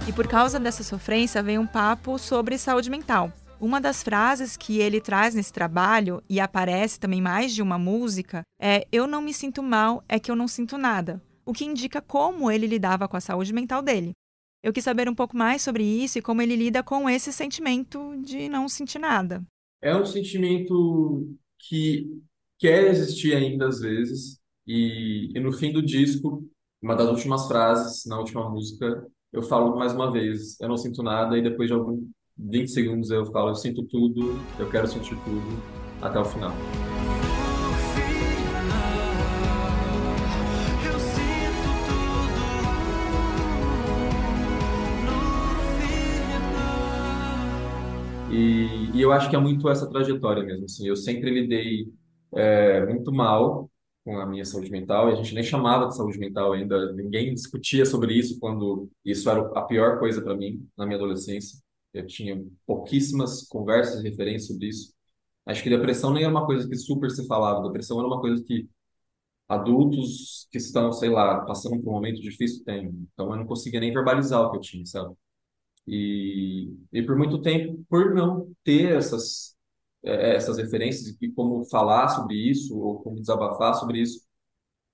E 0.06 0.12
por 0.12 0.28
causa 0.28 0.60
dessa 0.60 0.84
sofrência 0.84 1.42
vem 1.42 1.58
um 1.58 1.66
papo 1.66 2.20
sobre 2.20 2.56
saúde 2.56 2.88
mental. 2.88 3.32
Uma 3.60 3.80
das 3.80 4.04
frases 4.04 4.56
que 4.56 4.78
ele 4.78 5.00
traz 5.00 5.34
nesse 5.34 5.52
trabalho 5.52 6.22
e 6.28 6.38
aparece 6.38 7.00
também 7.00 7.20
mais 7.20 7.52
de 7.52 7.60
uma 7.60 7.76
música 7.76 8.42
é: 8.62 8.86
Eu 8.92 9.08
não 9.08 9.20
me 9.20 9.34
sinto 9.34 9.60
mal, 9.60 10.04
é 10.08 10.20
que 10.20 10.30
eu 10.30 10.36
não 10.36 10.46
sinto 10.46 10.78
nada. 10.78 11.20
O 11.44 11.52
que 11.52 11.64
indica 11.64 12.00
como 12.00 12.48
ele 12.48 12.68
lidava 12.68 13.08
com 13.08 13.16
a 13.16 13.20
saúde 13.20 13.52
mental 13.52 13.82
dele. 13.82 14.12
Eu 14.62 14.72
quis 14.72 14.84
saber 14.84 15.08
um 15.08 15.14
pouco 15.16 15.36
mais 15.36 15.62
sobre 15.62 15.82
isso 15.82 16.16
e 16.16 16.22
como 16.22 16.42
ele 16.42 16.54
lida 16.54 16.80
com 16.80 17.10
esse 17.10 17.32
sentimento 17.32 18.16
de 18.24 18.48
não 18.48 18.68
sentir 18.68 19.00
nada. 19.00 19.44
É 19.86 19.94
um 19.94 20.04
sentimento 20.04 21.32
que 21.60 22.10
quer 22.58 22.88
existir 22.88 23.36
ainda 23.36 23.68
às 23.68 23.78
vezes, 23.78 24.40
e, 24.66 25.30
e 25.32 25.38
no 25.38 25.52
fim 25.52 25.72
do 25.72 25.80
disco, 25.80 26.44
uma 26.82 26.96
das 26.96 27.08
últimas 27.08 27.46
frases, 27.46 28.04
na 28.04 28.18
última 28.18 28.50
música, 28.50 29.06
eu 29.32 29.42
falo 29.42 29.76
mais 29.78 29.94
uma 29.94 30.10
vez, 30.10 30.60
eu 30.60 30.68
não 30.68 30.76
sinto 30.76 31.04
nada, 31.04 31.38
e 31.38 31.42
depois 31.42 31.68
de 31.68 31.74
alguns 31.74 32.00
20 32.36 32.68
segundos 32.68 33.10
eu 33.12 33.26
falo, 33.26 33.50
eu 33.50 33.54
sinto 33.54 33.84
tudo, 33.84 34.36
eu 34.58 34.68
quero 34.68 34.88
sentir 34.88 35.16
tudo, 35.24 35.62
até 36.02 36.18
o 36.18 36.24
final. 36.24 36.50
E, 48.36 48.90
e, 48.98 49.00
eu 49.00 49.12
acho 49.12 49.30
que 49.30 49.36
é 49.36 49.38
muito 49.38 49.68
essa 49.68 49.88
trajetória 49.88 50.42
mesmo. 50.44 50.66
Assim, 50.66 50.86
eu 50.86 50.96
sempre 50.96 51.30
lidei 51.30 51.90
é, 52.34 52.84
muito 52.84 53.10
mal 53.12 53.70
com 54.04 54.18
a 54.18 54.26
minha 54.26 54.44
saúde 54.44 54.70
mental, 54.70 55.08
e 55.08 55.12
a 55.12 55.16
gente 55.16 55.34
nem 55.34 55.42
chamava 55.42 55.88
de 55.88 55.96
saúde 55.96 56.18
mental 56.18 56.52
ainda, 56.52 56.92
ninguém 56.92 57.34
discutia 57.34 57.84
sobre 57.84 58.14
isso 58.14 58.38
quando 58.38 58.88
isso 59.04 59.28
era 59.28 59.40
a 59.58 59.62
pior 59.62 59.98
coisa 59.98 60.22
para 60.22 60.36
mim 60.36 60.68
na 60.76 60.86
minha 60.86 60.96
adolescência. 60.96 61.58
Eu 61.92 62.06
tinha 62.06 62.44
pouquíssimas 62.66 63.42
conversas 63.48 64.00
e 64.00 64.08
referências 64.08 64.48
sobre 64.48 64.68
isso. 64.68 64.92
Acho 65.46 65.62
que 65.62 65.70
depressão 65.70 66.12
nem 66.12 66.24
era 66.24 66.30
uma 66.32 66.46
coisa 66.46 66.68
que 66.68 66.76
super 66.76 67.10
se 67.10 67.26
falava, 67.26 67.66
depressão 67.66 67.98
era 67.98 68.06
uma 68.06 68.20
coisa 68.20 68.42
que 68.44 68.68
adultos 69.48 70.48
que 70.52 70.58
estão, 70.58 70.92
sei 70.92 71.10
lá, 71.10 71.40
passando 71.44 71.80
por 71.82 71.90
um 71.90 71.94
momento 71.94 72.20
difícil 72.20 72.64
têm. 72.64 72.88
Então 73.12 73.30
eu 73.30 73.36
não 73.36 73.46
conseguia 73.46 73.80
nem 73.80 73.92
verbalizar 73.92 74.42
o 74.42 74.50
que 74.52 74.58
eu 74.58 74.60
tinha, 74.60 74.86
sabe? 74.86 75.14
E, 75.86 76.74
e 76.92 77.02
por 77.02 77.16
muito 77.16 77.40
tempo, 77.42 77.84
por 77.88 78.14
não 78.14 78.52
ter 78.64 78.96
essas, 78.96 79.56
é, 80.04 80.36
essas 80.36 80.58
referências 80.58 81.16
e 81.20 81.30
como 81.32 81.64
falar 81.66 82.08
sobre 82.08 82.36
isso 82.36 82.78
ou 82.78 83.00
como 83.02 83.20
desabafar 83.20 83.74
sobre 83.74 84.00
isso, 84.00 84.22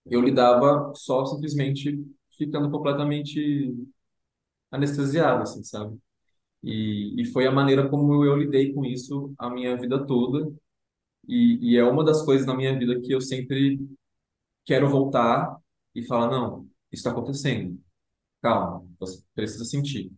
eu 0.06 0.20
lidava 0.22 0.92
só 0.96 1.26
simplesmente 1.26 2.04
ficando 2.38 2.70
completamente 2.70 3.75
anestesiado, 4.70 5.42
assim, 5.42 5.62
sabe? 5.64 5.99
E, 6.62 7.22
e 7.22 7.26
foi 7.26 7.46
a 7.46 7.52
maneira 7.52 7.88
como 7.88 8.25
eu 8.25 8.37
lidei 8.37 8.72
com 8.75 8.84
isso 8.87 9.34
a 9.38 9.50
minha 9.50 9.76
vida 9.78 10.06
toda. 10.06 10.52
E, 11.28 11.75
e 11.75 11.76
é 11.78 11.84
uma 11.84 12.04
das 12.04 12.22
coisas 12.25 12.46
na 12.46 12.56
minha 12.56 12.78
vida 12.78 13.00
que 13.00 13.12
eu 13.12 13.20
sempre 13.20 13.80
quero 14.64 14.88
voltar 14.88 15.58
e 15.94 16.04
falar, 16.04 16.30
não, 16.30 16.62
isso 16.92 17.00
está 17.00 17.12
acontecendo. 17.12 17.80
Calma, 18.42 18.87
você 19.00 19.22
precisa 19.34 19.64
sentir. 19.64 20.12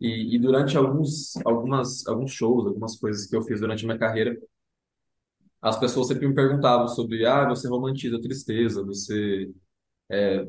E, 0.00 0.36
e 0.36 0.38
durante 0.38 0.76
alguns, 0.76 1.36
algumas, 1.44 2.06
alguns 2.06 2.32
shows, 2.32 2.66
algumas 2.66 2.96
coisas 2.98 3.26
que 3.26 3.36
eu 3.36 3.42
fiz 3.42 3.60
durante 3.60 3.84
minha 3.86 3.98
carreira, 3.98 4.36
as 5.60 5.78
pessoas 5.78 6.08
sempre 6.08 6.26
me 6.28 6.34
perguntavam 6.34 6.88
sobre, 6.88 7.26
ah, 7.26 7.48
você 7.48 7.68
romantiza 7.68 8.16
a 8.16 8.20
tristeza, 8.20 8.84
você, 8.84 9.50
é, 10.10 10.46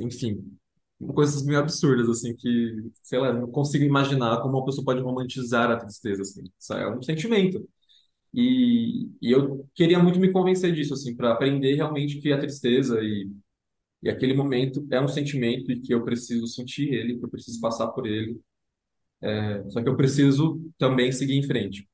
enfim, 0.00 0.56
coisas 1.14 1.44
meio 1.44 1.60
absurdas, 1.60 2.08
assim, 2.10 2.36
que, 2.36 2.90
sei 3.02 3.18
lá, 3.20 3.32
não 3.32 3.50
consigo 3.50 3.84
imaginar 3.84 4.40
como 4.42 4.58
uma 4.58 4.64
pessoa 4.66 4.84
pode 4.84 5.00
romantizar 5.02 5.70
a 5.70 5.76
tristeza, 5.78 6.22
assim, 6.22 6.44
isso 6.58 6.74
é 6.74 6.90
um 6.90 7.02
sentimento. 7.02 7.68
E, 8.34 9.10
e 9.22 9.32
eu 9.32 9.68
queria 9.74 9.98
muito 10.02 10.20
me 10.20 10.32
convencer 10.32 10.72
disso, 10.74 10.94
assim, 10.94 11.16
para 11.16 11.32
aprender 11.32 11.74
realmente 11.76 12.20
que 12.20 12.32
a 12.32 12.38
tristeza 12.40 13.00
e, 13.02 13.30
e 14.02 14.10
aquele 14.10 14.34
momento 14.34 14.86
é 14.90 15.00
um 15.00 15.08
sentimento 15.08 15.72
e 15.72 15.80
que 15.80 15.94
eu 15.94 16.04
preciso 16.04 16.46
sentir 16.46 16.92
ele, 16.94 17.18
que 17.18 17.24
eu 17.24 17.30
preciso 17.30 17.60
passar 17.60 17.88
por 17.88 18.06
ele, 18.06 18.40
é, 19.22 19.68
só 19.70 19.82
que 19.82 19.88
eu 19.88 19.96
preciso 19.96 20.60
também 20.78 21.12
seguir 21.12 21.34
em 21.34 21.42
frente. 21.42 21.88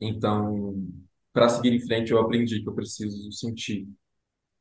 Então, 0.00 0.74
para 1.32 1.48
seguir 1.48 1.72
em 1.74 1.80
frente, 1.80 2.12
eu 2.12 2.20
aprendi 2.20 2.62
que 2.62 2.68
eu 2.68 2.74
preciso 2.74 3.30
sentir 3.32 3.88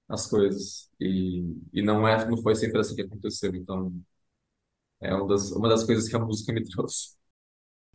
as 0.08 0.28
coisas. 0.28 0.90
E, 1.00 1.44
e 1.74 1.82
não 1.82 2.08
é, 2.08 2.28
não 2.30 2.38
foi 2.38 2.56
sempre 2.56 2.80
assim 2.80 2.96
que 2.96 3.02
aconteceu. 3.04 3.56
Então, 3.56 3.94
é 5.02 5.14
uma 5.14 5.28
das, 5.28 5.52
uma 5.52 5.70
das 5.70 5.84
coisas 5.84 6.08
que 6.10 6.16
a 6.16 6.20
música 6.20 6.54
me 6.54 6.64
trouxe. 6.70 7.18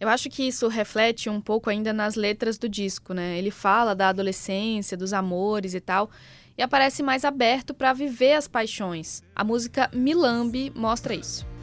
Eu 0.00 0.08
acho 0.08 0.28
que 0.28 0.42
isso 0.42 0.66
reflete 0.68 1.30
um 1.30 1.40
pouco 1.40 1.70
ainda 1.70 1.92
nas 1.92 2.16
letras 2.16 2.58
do 2.58 2.68
disco, 2.68 3.14
né? 3.14 3.38
Ele 3.38 3.50
fala 3.50 3.94
da 3.94 4.08
adolescência, 4.08 4.96
dos 4.96 5.12
amores 5.12 5.72
e 5.72 5.80
tal, 5.80 6.10
e 6.58 6.62
aparece 6.62 7.02
mais 7.02 7.24
aberto 7.24 7.72
para 7.72 7.92
viver 7.92 8.32
as 8.32 8.48
paixões. 8.48 9.22
A 9.34 9.44
música 9.44 9.88
Milambe 9.94 10.72
mostra 10.74 11.14
isso. 11.14 11.53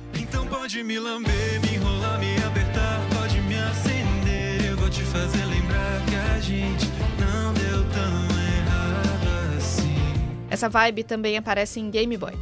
Pode 0.51 0.83
me 0.83 0.99
lamber, 0.99 1.61
me 1.61 1.75
enrolar, 1.75 2.19
me 2.19 2.35
apertar, 2.43 2.99
pode 3.15 3.39
me 3.41 3.57
acender. 3.57 4.65
Eu 4.69 4.77
vou 4.77 4.89
te 4.89 5.01
fazer 5.01 5.43
lembrar 5.45 6.05
que 6.05 6.15
a 6.15 6.39
gente 6.39 6.85
não 7.17 7.53
deu 7.53 7.83
tão 7.89 8.37
errado 8.57 9.57
assim. 9.57 9.95
Essa 10.49 10.67
vibe 10.69 11.03
também 11.03 11.37
aparece 11.37 11.79
em 11.79 11.89
Game 11.89 12.17
Boy. 12.17 12.33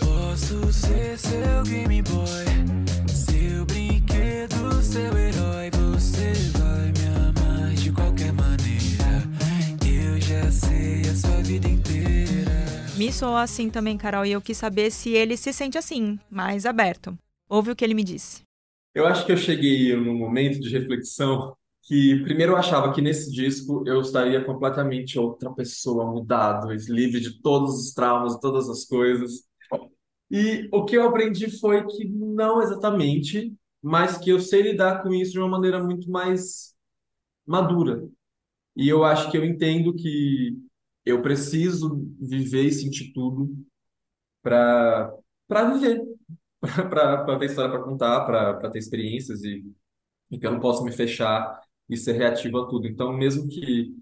Posso 0.00 0.72
ser 0.72 1.18
seu 1.18 1.62
Game 1.64 2.00
Boy, 2.02 3.06
seu 3.08 3.66
brinquedo, 3.66 4.80
seu 4.80 5.18
herói. 5.18 5.70
Você 5.92 6.32
vai 6.58 6.92
me 6.92 7.06
amar 7.28 7.74
de 7.74 7.92
qualquer 7.92 8.32
maneira. 8.32 9.28
Eu 9.84 10.20
já 10.20 10.50
sei 10.50 11.02
a 11.02 11.14
sua 11.14 11.42
vida 11.42 11.68
inteira. 11.68 12.52
Me 12.96 13.12
soou 13.12 13.36
assim 13.36 13.68
também, 13.68 13.98
Carol, 13.98 14.24
e 14.24 14.32
eu 14.32 14.40
quis 14.40 14.56
saber 14.56 14.90
se 14.90 15.10
ele 15.10 15.36
se 15.36 15.52
sente 15.52 15.76
assim, 15.76 16.18
mais 16.30 16.64
aberto. 16.64 17.18
Ouve 17.48 17.70
o 17.70 17.76
que 17.76 17.84
ele 17.84 17.94
me 17.94 18.04
disse. 18.04 18.42
Eu 18.94 19.06
acho 19.06 19.24
que 19.24 19.32
eu 19.32 19.36
cheguei 19.36 19.94
num 19.94 20.16
momento 20.16 20.60
de 20.60 20.70
reflexão 20.70 21.56
que 21.82 22.22
primeiro 22.22 22.52
eu 22.52 22.56
achava 22.56 22.92
que 22.92 23.00
nesse 23.00 23.30
disco 23.32 23.82
eu 23.86 24.00
estaria 24.00 24.44
completamente 24.44 25.18
outra 25.18 25.50
pessoa, 25.52 26.04
mudado, 26.04 26.68
livre 26.70 27.20
de 27.20 27.40
todos 27.40 27.78
os 27.80 27.94
traumas, 27.94 28.38
todas 28.40 28.68
as 28.68 28.84
coisas. 28.84 29.48
E 30.30 30.68
o 30.72 30.84
que 30.84 30.96
eu 30.96 31.08
aprendi 31.08 31.50
foi 31.58 31.86
que 31.86 32.06
não 32.06 32.60
exatamente, 32.60 33.54
mas 33.82 34.18
que 34.18 34.30
eu 34.30 34.40
sei 34.40 34.62
lidar 34.62 35.02
com 35.02 35.14
isso 35.14 35.32
de 35.32 35.38
uma 35.38 35.48
maneira 35.48 35.82
muito 35.82 36.10
mais 36.10 36.74
madura. 37.46 38.08
E 38.76 38.88
eu 38.88 39.04
acho 39.04 39.30
que 39.30 39.38
eu 39.38 39.44
entendo 39.44 39.94
que 39.94 40.58
eu 41.04 41.22
preciso 41.22 42.06
viver 42.20 42.64
e 42.64 42.72
sentir 42.72 43.12
tudo 43.12 43.56
para 44.42 45.12
para 45.48 45.70
viver, 45.72 46.02
para 46.90 47.38
ter 47.38 47.46
história 47.46 47.70
para 47.70 47.82
contar, 47.82 48.24
para 48.26 48.70
ter 48.70 48.78
experiências 48.78 49.42
e, 49.44 49.64
e 50.30 50.38
que 50.38 50.46
eu 50.46 50.52
não 50.52 50.60
posso 50.60 50.84
me 50.84 50.92
fechar 50.92 51.60
e 51.88 51.96
ser 51.96 52.12
reativo 52.12 52.58
a 52.58 52.68
tudo. 52.68 52.86
Então, 52.86 53.12
mesmo 53.12 53.48
que 53.48 53.94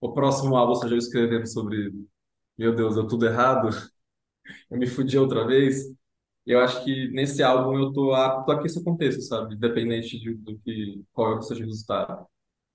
o 0.00 0.12
próximo 0.12 0.56
álbum 0.56 0.74
seja 0.74 0.94
eu 0.94 0.98
escrevendo 0.98 1.46
sobre, 1.46 1.92
meu 2.56 2.74
Deus, 2.74 2.94
deu 2.94 3.06
tudo 3.06 3.26
errado, 3.26 3.68
eu 4.70 4.78
me 4.78 4.86
fudi 4.86 5.18
outra 5.18 5.46
vez, 5.46 5.92
eu 6.46 6.60
acho 6.60 6.84
que 6.84 7.08
nesse 7.08 7.42
álbum 7.42 7.78
eu 7.78 7.92
tô 7.92 8.12
apto 8.12 8.50
a 8.52 8.60
que 8.60 8.66
isso 8.66 8.80
aconteça, 8.80 9.20
sabe? 9.22 9.54
Independente 9.54 10.18
de, 10.18 10.34
do 10.34 10.58
que, 10.58 11.02
qual 11.12 11.38
é 11.38 11.42
seja 11.42 11.64
o 11.64 11.66
resultado. 11.66 12.26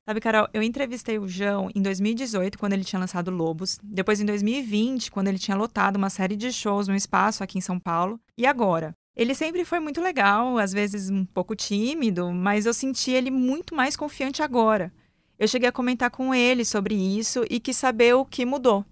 Sabe, 0.08 0.19
Carol, 0.22 0.48
eu 0.51 0.63
entrevistei 0.63 1.19
o 1.19 1.27
João 1.27 1.69
em 1.75 1.84
2018, 1.84 2.58
quando 2.58 2.74
ele 2.74 2.84
tinha 2.84 3.00
lançado 3.00 3.29
Lobos, 3.29 3.77
depois 3.84 4.19
em 4.19 4.25
2020, 4.25 5.12
quando 5.12 5.27
ele 5.27 5.38
tinha 5.38 5.55
lotado 5.55 5.98
uma 5.98 6.10
série 6.10 6.36
de 6.36 6.51
shows 6.51 6.88
no 6.88 6.96
espaço 6.96 7.43
aqui 7.43 7.60
em 7.60 7.62
São 7.62 7.79
Paulo, 7.79 8.19
e 8.36 8.48
agora. 8.48 8.96
Ele 9.19 9.35
sempre 9.35 9.65
foi 9.65 9.81
muito 9.81 9.99
legal, 9.99 10.57
às 10.57 10.71
vezes 10.71 11.09
um 11.09 11.25
pouco 11.25 11.53
tímido, 11.53 12.31
mas 12.31 12.65
eu 12.65 12.73
senti 12.73 13.11
ele 13.11 13.29
muito 13.29 13.75
mais 13.75 13.97
confiante 13.97 14.41
agora. 14.41 14.93
Eu 15.38 15.45
cheguei 15.45 15.67
a 15.67 15.73
comentar 15.73 16.09
com 16.09 16.33
ele 16.33 16.63
sobre 16.63 16.95
isso 16.95 17.43
e 17.49 17.59
quis 17.59 17.75
saber 17.75 18.13
o 18.13 18.23
que 18.23 18.45
mudou. 18.45 18.85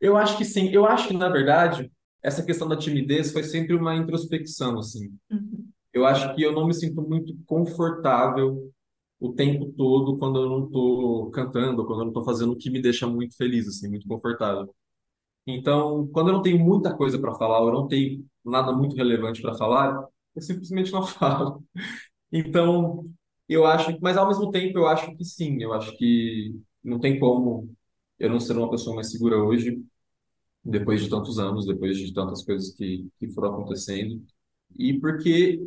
Eu 0.00 0.16
acho 0.16 0.38
que 0.38 0.44
sim. 0.44 0.70
Eu 0.70 0.86
acho 0.86 1.08
que, 1.08 1.16
na 1.16 1.28
verdade, 1.28 1.90
essa 2.22 2.44
questão 2.44 2.68
da 2.68 2.76
timidez 2.76 3.32
foi 3.32 3.42
sempre 3.42 3.74
uma 3.74 3.96
introspecção, 3.96 4.78
assim. 4.78 5.12
Uhum. 5.28 5.66
Eu 5.92 6.06
acho 6.06 6.32
que 6.36 6.42
eu 6.42 6.52
não 6.52 6.68
me 6.68 6.74
sinto 6.74 7.02
muito 7.02 7.36
confortável 7.44 8.72
o 9.18 9.32
tempo 9.32 9.72
todo 9.76 10.16
quando 10.18 10.38
eu 10.38 10.48
não 10.48 10.66
estou 10.66 11.32
cantando, 11.32 11.84
quando 11.84 11.98
eu 11.98 12.04
não 12.04 12.12
estou 12.12 12.24
fazendo 12.24 12.52
o 12.52 12.56
que 12.56 12.70
me 12.70 12.80
deixa 12.80 13.08
muito 13.08 13.36
feliz, 13.36 13.66
assim, 13.66 13.88
muito 13.88 14.06
confortável. 14.06 14.72
Então, 15.44 16.06
quando 16.12 16.28
eu 16.28 16.34
não 16.34 16.42
tenho 16.42 16.60
muita 16.60 16.96
coisa 16.96 17.18
para 17.18 17.34
falar, 17.34 17.58
eu 17.58 17.72
não 17.72 17.88
tenho 17.88 18.24
nada 18.44 18.72
muito 18.72 18.96
relevante 18.96 19.42
para 19.42 19.54
falar, 19.54 20.06
eu 20.34 20.42
simplesmente 20.42 20.92
não 20.92 21.04
falo. 21.06 21.64
Então, 22.32 23.04
eu 23.48 23.66
acho, 23.66 23.98
mas 24.02 24.16
ao 24.16 24.28
mesmo 24.28 24.50
tempo 24.50 24.78
eu 24.78 24.86
acho 24.88 25.14
que 25.16 25.24
sim, 25.24 25.62
eu 25.62 25.72
acho 25.72 25.96
que 25.96 26.54
não 26.82 27.00
tem 27.00 27.18
como 27.18 27.74
eu 28.18 28.30
não 28.30 28.40
ser 28.40 28.56
uma 28.56 28.70
pessoa 28.70 28.94
mais 28.96 29.10
segura 29.10 29.36
hoje, 29.38 29.82
depois 30.64 31.02
de 31.02 31.10
tantos 31.10 31.38
anos, 31.38 31.66
depois 31.66 31.98
de 31.98 32.12
tantas 32.12 32.44
coisas 32.44 32.74
que, 32.74 33.08
que 33.18 33.30
foram 33.30 33.54
acontecendo. 33.54 34.22
E 34.78 34.98
porque 35.00 35.60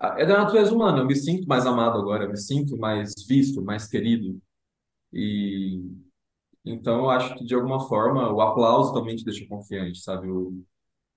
é 0.00 0.26
da 0.26 0.38
natureza 0.38 0.74
humana. 0.74 0.98
Eu 1.00 1.06
me 1.06 1.16
sinto 1.16 1.46
mais 1.48 1.66
amado 1.66 1.98
agora, 1.98 2.24
eu 2.24 2.30
me 2.30 2.36
sinto 2.36 2.76
mais 2.76 3.12
visto, 3.28 3.62
mais 3.62 3.86
querido. 3.88 4.40
E 5.12 5.80
então 6.64 6.98
eu 7.00 7.10
acho 7.10 7.36
que 7.36 7.44
de 7.46 7.54
alguma 7.54 7.80
forma 7.88 8.32
o 8.32 8.40
aplauso 8.40 8.94
também 8.94 9.16
te 9.16 9.24
deixa 9.24 9.46
confiante, 9.48 10.00
sabe? 10.00 10.28
O, 10.30 10.64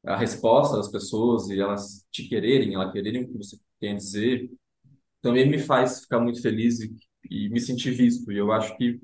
a 0.07 0.17
resposta 0.17 0.77
das 0.77 0.89
pessoas 0.89 1.49
e 1.49 1.59
elas 1.59 2.05
te 2.11 2.27
quererem, 2.27 2.75
elas 2.75 2.91
quererem 2.93 3.23
o 3.23 3.27
que 3.27 3.37
você 3.37 3.57
tem 3.79 3.93
a 3.93 3.95
dizer, 3.97 4.49
também 5.21 5.49
me 5.49 5.59
faz 5.59 6.01
ficar 6.01 6.19
muito 6.19 6.41
feliz 6.41 6.79
e, 6.81 6.95
e 7.29 7.49
me 7.49 7.59
sentir 7.59 7.91
visto. 7.91 8.31
E 8.31 8.37
eu 8.37 8.51
acho 8.51 8.77
que 8.77 8.99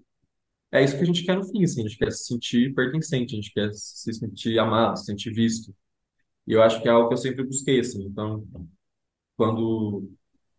é 0.71 0.83
isso 0.83 0.97
que 0.97 1.03
a 1.03 1.05
gente 1.05 1.23
quer 1.25 1.37
no 1.37 1.45
fim, 1.45 1.63
assim, 1.63 1.81
a 1.81 1.87
gente 1.87 1.97
quer 1.97 2.11
se 2.11 2.25
sentir 2.25 2.73
pertencente, 2.73 3.33
a 3.33 3.37
gente 3.37 3.53
quer 3.53 3.73
se 3.73 4.13
sentir 4.13 4.59
amado, 4.59 4.97
se 4.99 5.05
sentir 5.05 5.31
visto. 5.33 5.75
E 6.47 6.53
eu 6.53 6.63
acho 6.63 6.81
que 6.81 6.87
é 6.87 6.91
algo 6.91 7.09
que 7.09 7.13
eu 7.15 7.17
sempre 7.17 7.43
busquei, 7.43 7.79
assim. 7.79 8.03
Então, 8.05 8.45
quando 9.37 10.09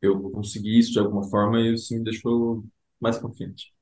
eu 0.02 0.30
consegui 0.30 0.78
isso 0.78 0.92
de 0.92 0.98
alguma 1.00 1.24
forma, 1.24 1.60
isso 1.60 1.94
me 1.94 2.04
deixou 2.04 2.64
mais 3.00 3.18
confiante. 3.18 3.72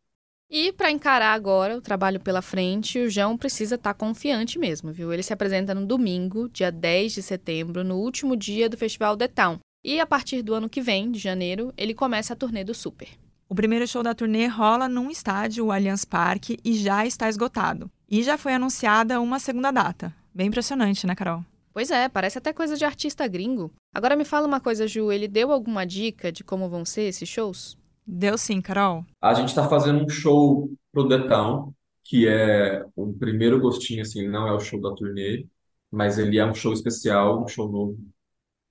E 0.54 0.70
para 0.70 0.90
encarar 0.90 1.32
agora 1.32 1.78
o 1.78 1.80
trabalho 1.80 2.20
pela 2.20 2.42
frente, 2.42 2.98
o 2.98 3.08
João 3.08 3.38
precisa 3.38 3.76
estar 3.76 3.94
tá 3.94 3.98
confiante 3.98 4.58
mesmo, 4.58 4.92
viu? 4.92 5.10
Ele 5.10 5.22
se 5.22 5.32
apresenta 5.32 5.74
no 5.74 5.86
domingo, 5.86 6.46
dia 6.50 6.70
10 6.70 7.14
de 7.14 7.22
setembro, 7.22 7.82
no 7.82 7.96
último 7.96 8.36
dia 8.36 8.68
do 8.68 8.76
Festival 8.76 9.16
The 9.16 9.28
Town. 9.28 9.60
E 9.82 9.98
a 9.98 10.06
partir 10.06 10.42
do 10.42 10.52
ano 10.52 10.68
que 10.68 10.82
vem, 10.82 11.10
de 11.10 11.18
janeiro, 11.18 11.72
ele 11.74 11.94
começa 11.94 12.34
a 12.34 12.36
turnê 12.36 12.62
do 12.64 12.74
Super. 12.74 13.08
O 13.48 13.54
primeiro 13.54 13.88
show 13.88 14.02
da 14.02 14.14
turnê 14.14 14.46
rola 14.46 14.90
num 14.90 15.10
estádio, 15.10 15.64
o 15.64 15.72
Allianz 15.72 16.04
Parque, 16.04 16.58
e 16.62 16.74
já 16.74 17.06
está 17.06 17.30
esgotado. 17.30 17.90
E 18.06 18.22
já 18.22 18.36
foi 18.36 18.52
anunciada 18.52 19.22
uma 19.22 19.38
segunda 19.38 19.70
data. 19.70 20.14
Bem 20.34 20.48
impressionante, 20.48 21.06
né, 21.06 21.14
Carol? 21.14 21.42
Pois 21.72 21.90
é, 21.90 22.10
parece 22.10 22.36
até 22.36 22.52
coisa 22.52 22.76
de 22.76 22.84
artista 22.84 23.26
gringo. 23.26 23.72
Agora 23.94 24.14
me 24.14 24.24
fala 24.26 24.46
uma 24.46 24.60
coisa, 24.60 24.86
Ju, 24.86 25.10
ele 25.10 25.28
deu 25.28 25.50
alguma 25.50 25.86
dica 25.86 26.30
de 26.30 26.44
como 26.44 26.68
vão 26.68 26.84
ser 26.84 27.04
esses 27.04 27.26
shows? 27.26 27.80
Deu 28.14 28.36
sim, 28.36 28.60
Carol. 28.60 29.06
A 29.20 29.32
gente 29.34 29.48
está 29.48 29.68
fazendo 29.68 30.04
um 30.04 30.08
show 30.08 30.70
pro 30.92 31.08
Town, 31.28 31.72
que 32.04 32.28
é 32.28 32.84
um 32.96 33.16
primeiro 33.16 33.60
gostinho, 33.60 34.02
assim, 34.02 34.28
não 34.28 34.46
é 34.46 34.52
o 34.52 34.60
show 34.60 34.80
da 34.80 34.94
turnê, 34.94 35.46
mas 35.90 36.18
ele 36.18 36.38
é 36.38 36.44
um 36.44 36.54
show 36.54 36.72
especial, 36.72 37.42
um 37.42 37.48
show 37.48 37.70
novo, 37.70 37.98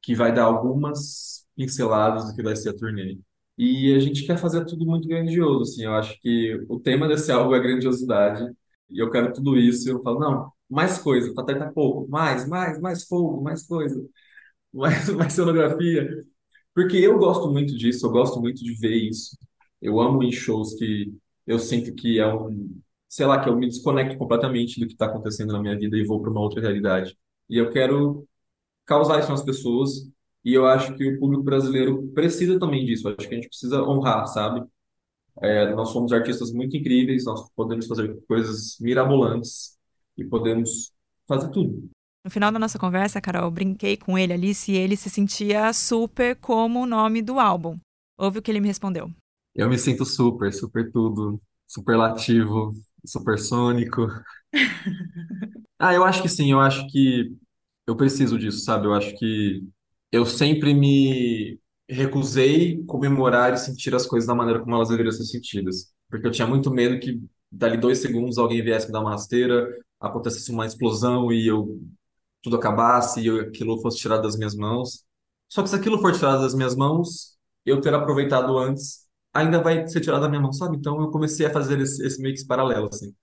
que 0.01 0.15
vai 0.15 0.33
dar 0.33 0.45
algumas 0.45 1.45
pinceladas 1.55 2.25
do 2.29 2.35
que 2.35 2.43
vai 2.43 2.55
ser 2.55 2.69
a 2.69 2.77
turnê. 2.77 3.19
E 3.57 3.93
a 3.95 3.99
gente 3.99 4.25
quer 4.25 4.37
fazer 4.37 4.65
tudo 4.65 4.85
muito 4.85 5.07
grandioso, 5.07 5.63
assim, 5.63 5.85
eu 5.85 5.93
acho 5.95 6.19
que 6.21 6.55
o 6.69 6.79
tema 6.79 7.07
desse 7.07 7.31
álbum 7.31 7.55
é 7.55 7.59
grandiosidade, 7.59 8.43
e 8.89 8.99
eu 9.01 9.11
quero 9.11 9.33
tudo 9.33 9.57
isso, 9.57 9.87
e 9.89 9.91
eu 9.91 10.01
falo, 10.03 10.19
não, 10.19 10.51
mais 10.69 10.99
coisa, 10.99 11.33
até 11.39 11.55
tá 11.55 11.71
pouco, 11.71 12.09
mais, 12.09 12.47
mais, 12.47 12.79
mais 12.79 13.05
fogo, 13.05 13.41
mais 13.43 13.65
coisa, 13.67 14.03
mais, 14.73 15.09
mais 15.09 15.33
cenografia. 15.33 16.25
Porque 16.73 16.97
eu 16.97 17.17
gosto 17.19 17.51
muito 17.51 17.75
disso, 17.77 18.05
eu 18.05 18.11
gosto 18.11 18.39
muito 18.39 18.63
de 18.63 18.73
ver 18.75 18.95
isso. 18.95 19.37
Eu 19.81 19.99
amo 19.99 20.23
em 20.23 20.31
shows 20.31 20.73
que 20.75 21.13
eu 21.45 21.59
sinto 21.59 21.93
que 21.95 22.19
é 22.19 22.33
um, 22.33 22.79
sei 23.09 23.25
lá, 23.25 23.41
que 23.43 23.49
eu 23.49 23.57
me 23.57 23.67
desconecto 23.67 24.17
completamente 24.17 24.79
do 24.79 24.87
que 24.87 24.93
está 24.93 25.07
acontecendo 25.07 25.53
na 25.53 25.61
minha 25.61 25.77
vida 25.77 25.97
e 25.97 26.05
vou 26.05 26.21
para 26.21 26.31
uma 26.31 26.41
outra 26.41 26.61
realidade. 26.61 27.17
E 27.49 27.57
eu 27.57 27.69
quero 27.71 28.25
causar 28.85 29.19
isso 29.19 29.31
nas 29.31 29.43
pessoas, 29.43 30.09
e 30.43 30.53
eu 30.53 30.65
acho 30.67 30.95
que 30.95 31.07
o 31.07 31.19
público 31.19 31.43
brasileiro 31.43 32.07
precisa 32.13 32.59
também 32.59 32.85
disso. 32.85 33.07
Eu 33.07 33.15
acho 33.17 33.27
que 33.27 33.35
a 33.35 33.37
gente 33.37 33.49
precisa 33.49 33.83
honrar, 33.83 34.27
sabe? 34.27 34.65
É, 35.41 35.73
nós 35.75 35.89
somos 35.89 36.11
artistas 36.13 36.51
muito 36.51 36.75
incríveis, 36.77 37.25
nós 37.25 37.49
podemos 37.55 37.87
fazer 37.87 38.17
coisas 38.27 38.77
mirabolantes 38.79 39.77
e 40.17 40.25
podemos 40.25 40.93
fazer 41.27 41.49
tudo. 41.51 41.89
No 42.23 42.29
final 42.29 42.51
da 42.51 42.59
nossa 42.59 42.77
conversa, 42.77 43.19
Carol, 43.19 43.45
eu 43.45 43.51
brinquei 43.51 43.97
com 43.97 44.17
ele 44.17 44.31
ali 44.31 44.53
se 44.53 44.73
ele 44.73 44.95
se 44.95 45.09
sentia 45.09 45.73
super 45.73 46.35
como 46.35 46.81
o 46.81 46.85
nome 46.85 47.21
do 47.21 47.39
álbum. 47.39 47.79
Ouve 48.17 48.37
o 48.37 48.41
que 48.41 48.51
ele 48.51 48.59
me 48.59 48.67
respondeu. 48.67 49.09
Eu 49.55 49.67
me 49.67 49.77
sinto 49.77 50.05
super, 50.05 50.53
super 50.53 50.91
tudo, 50.91 51.41
superlativo, 51.67 52.73
supersônico. 53.03 54.07
ah, 55.79 55.93
eu 55.93 56.03
acho 56.03 56.21
que 56.21 56.29
sim, 56.29 56.51
eu 56.51 56.59
acho 56.59 56.87
que 56.89 57.35
eu 57.87 57.95
preciso 57.95 58.37
disso, 58.37 58.59
sabe? 58.59 58.85
Eu 58.85 58.93
acho 58.93 59.17
que 59.17 59.63
eu 60.11 60.23
sempre 60.25 60.75
me 60.75 61.59
recusei 61.89 62.83
comemorar 62.85 63.53
e 63.53 63.57
sentir 63.57 63.95
as 63.95 64.05
coisas 64.05 64.27
da 64.27 64.35
maneira 64.35 64.59
como 64.59 64.75
elas 64.75 64.89
deveriam 64.89 65.11
ser 65.11 65.25
sentidas. 65.25 65.91
Porque 66.07 66.27
eu 66.27 66.31
tinha 66.31 66.47
muito 66.47 66.69
medo 66.69 66.99
que 66.99 67.19
dali 67.51 67.77
dois 67.77 67.97
segundos 67.97 68.37
alguém 68.37 68.63
viesse 68.63 68.85
me 68.85 68.93
dar 68.93 69.01
uma 69.01 69.11
rasteira, 69.11 69.67
acontecesse 69.99 70.51
uma 70.51 70.67
explosão 70.67 71.31
e 71.31 71.47
eu 71.47 71.79
tudo 72.41 72.55
acabasse 72.57 73.21
e 73.21 73.39
aquilo 73.39 73.81
fosse 73.81 73.97
tirado 73.97 74.23
das 74.23 74.37
minhas 74.37 74.55
mãos. 74.55 75.03
Só 75.49 75.61
que 75.63 75.69
se 75.69 75.75
aquilo 75.75 75.99
for 75.99 76.13
tirado 76.13 76.41
das 76.41 76.53
minhas 76.53 76.75
mãos, 76.75 77.37
eu 77.65 77.81
ter 77.81 77.93
aproveitado 77.93 78.57
antes, 78.57 79.05
ainda 79.33 79.61
vai 79.61 79.87
ser 79.87 80.01
tirado 80.01 80.21
da 80.21 80.29
minha 80.29 80.41
mão, 80.41 80.53
sabe? 80.53 80.77
Então 80.77 81.01
eu 81.01 81.11
comecei 81.11 81.45
a 81.45 81.51
fazer 81.51 81.79
esse, 81.79 82.05
esse 82.05 82.21
mix 82.21 82.43
paralelo, 82.43 82.89
assim. 82.91 83.13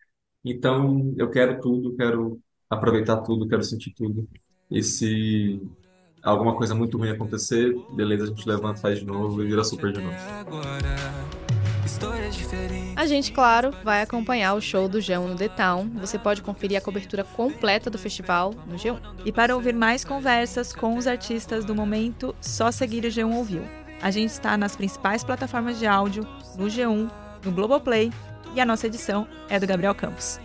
Então 0.44 1.14
eu 1.16 1.30
quero 1.30 1.60
tudo, 1.60 1.96
quero 1.96 2.40
aproveitar 2.68 3.18
tudo, 3.18 3.48
quero 3.48 3.62
sentir 3.62 3.92
tudo. 3.94 4.28
E 4.70 4.82
se 4.82 5.60
alguma 6.22 6.54
coisa 6.56 6.74
muito 6.74 6.98
ruim 6.98 7.10
acontecer, 7.10 7.74
beleza, 7.94 8.24
a 8.24 8.26
gente 8.26 8.46
levanta, 8.48 8.80
faz 8.80 8.98
de 8.98 9.06
novo 9.06 9.42
e 9.42 9.46
vira 9.46 9.64
super 9.64 9.92
de 9.92 10.00
novo. 10.00 10.16
A 12.96 13.06
gente, 13.06 13.32
claro, 13.32 13.72
vai 13.82 14.02
acompanhar 14.02 14.54
o 14.54 14.60
show 14.60 14.88
do 14.88 14.98
G1 14.98 15.26
no 15.26 15.36
The 15.36 15.48
Town. 15.48 15.88
Você 15.94 16.18
pode 16.18 16.42
conferir 16.42 16.76
a 16.76 16.80
cobertura 16.80 17.24
completa 17.24 17.88
do 17.88 17.98
festival 17.98 18.52
no 18.66 18.76
G1. 18.76 18.98
E 19.24 19.32
para 19.32 19.54
ouvir 19.54 19.74
mais 19.74 20.04
conversas 20.04 20.72
com 20.72 20.96
os 20.96 21.06
artistas 21.06 21.64
do 21.64 21.74
momento, 21.74 22.34
só 22.40 22.70
seguir 22.70 23.04
o 23.04 23.08
G1 23.08 23.34
Ouviu. 23.34 23.62
A 24.00 24.10
gente 24.10 24.30
está 24.30 24.56
nas 24.56 24.76
principais 24.76 25.24
plataformas 25.24 25.78
de 25.78 25.86
áudio, 25.86 26.26
no 26.56 26.66
G1, 26.66 27.10
no 27.44 27.52
Globoplay 27.52 28.12
e 28.54 28.60
a 28.60 28.64
nossa 28.64 28.86
edição 28.86 29.26
é 29.48 29.58
do 29.58 29.66
Gabriel 29.66 29.94
Campos. 29.94 30.40